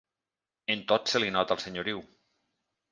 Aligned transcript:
En 0.75 0.81
tot 0.93 1.13
se 1.13 1.21
li 1.23 1.31
nota 1.37 1.59
el 1.59 1.63
senyoriu. 1.67 2.05